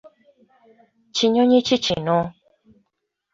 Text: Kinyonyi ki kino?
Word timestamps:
Kinyonyi 1.15 1.59
ki 1.67 1.75
kino? 1.85 2.19